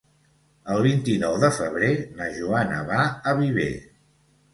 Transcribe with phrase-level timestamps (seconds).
[0.75, 1.89] El vint-i-nou de febrer
[2.21, 3.69] na Joana va a Viver.